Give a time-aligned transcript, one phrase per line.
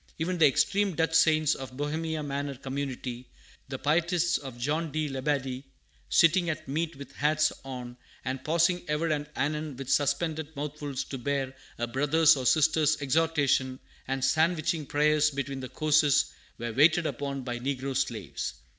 [0.17, 3.29] Even the extreme Dutch saints of Bohemia Manor community,
[3.69, 5.63] the pietists of John de Labadie,
[6.09, 11.19] sitting at meat with hats on, and pausing ever and anon with suspended mouthfuls to
[11.19, 17.43] bear a brother's or sister's exhortation, and sandwiching prayers between the courses, were waited upon
[17.43, 18.55] by negro slaves.